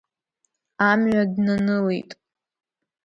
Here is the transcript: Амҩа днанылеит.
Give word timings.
Амҩа 0.89 1.23
днанылеит. 1.33 2.11